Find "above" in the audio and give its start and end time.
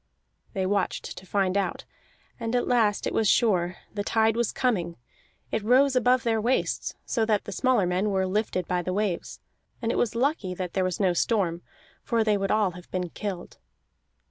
5.95-6.23